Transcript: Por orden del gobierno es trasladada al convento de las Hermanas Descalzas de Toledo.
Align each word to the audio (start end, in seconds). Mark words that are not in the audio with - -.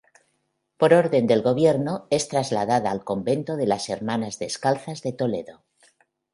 Por 0.79 0.95
orden 0.95 1.27
del 1.27 1.43
gobierno 1.43 2.07
es 2.09 2.27
trasladada 2.27 2.89
al 2.89 3.03
convento 3.03 3.55
de 3.55 3.67
las 3.67 3.87
Hermanas 3.87 4.39
Descalzas 4.39 5.03
de 5.03 5.13
Toledo. 5.13 5.63